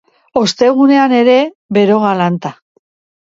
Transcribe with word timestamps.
Ostegunean 0.39 1.13
ere, 1.17 1.35
bero 1.79 1.99
galanta. 2.05 2.53